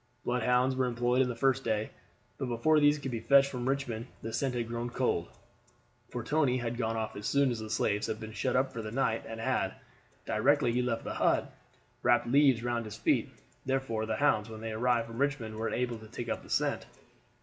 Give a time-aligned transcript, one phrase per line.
[0.25, 1.91] Bloodhounds were employed the first day,
[2.39, 5.29] but before these could be fetched from Richmond the scent had grown cold;
[6.09, 8.81] for Tony had gone off as soon as the slaves had been shut up for
[8.81, 9.75] the night and had,
[10.25, 11.53] directly he left the hut,
[12.01, 13.29] wrapped leaves round his feet,
[13.63, 16.87] therefore the hounds, when they arrived from Richmond, were unable to take up the scent.